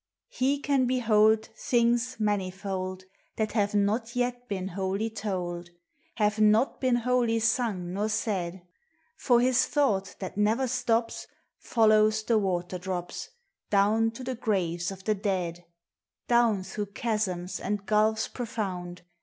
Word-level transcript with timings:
He 0.29 0.57
can 0.57 0.87
behold 0.87 1.45
Things 1.55 2.15
manifold 2.17 3.03
That 3.35 3.51
have 3.51 3.75
not 3.75 4.15
yet 4.15 4.47
been 4.47 4.69
wholly 4.69 5.11
told,— 5.11 5.69
Have 6.15 6.39
not 6.39 6.81
been 6.81 6.95
wholly 6.95 7.37
suns 7.39 7.93
nor 7.93 8.09
said. 8.09 8.63
For 9.15 9.39
his 9.41 9.67
thought, 9.67 10.15
that 10.17 10.37
never 10.37 10.67
stops. 10.67 11.27
Follows 11.59 12.23
the 12.23 12.39
water 12.39 12.79
drops 12.79 13.29
Down 13.69 14.09
to 14.13 14.23
the 14.23 14.33
graves 14.33 14.89
of 14.89 15.03
the 15.03 15.13
dead, 15.13 15.65
Down 16.27 16.63
through 16.63 16.87
chasms 16.87 17.59
and 17.59 17.85
gulfs 17.85 18.27
profound. 18.27 19.03